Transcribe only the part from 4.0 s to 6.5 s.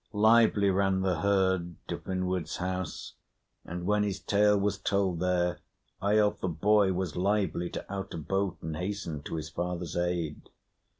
his tale was told there, Eyolf the